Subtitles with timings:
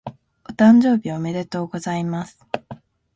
[0.49, 2.43] お誕生日おめでとうございます。